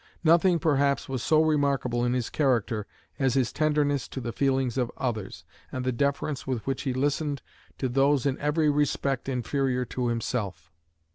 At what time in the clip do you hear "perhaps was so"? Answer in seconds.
0.57-1.43